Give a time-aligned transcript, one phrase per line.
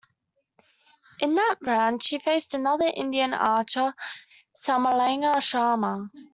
[1.19, 3.93] In that round, she faced another Indian archer,
[4.51, 6.09] Sumangala Sharma.